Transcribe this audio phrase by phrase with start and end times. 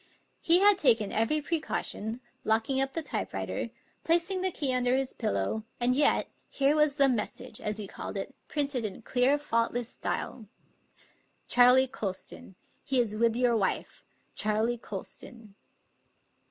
[0.39, 3.69] He had taken every precaution, locking up the typewriter,
[4.03, 8.17] placing the key under his pillow; and yet, here was the message, as he called
[8.17, 10.47] it, printed in clear, faultless style:
[11.47, 12.55] Charley Colston.
[12.83, 14.03] He is with your wife
[14.33, 15.53] Charley Colston."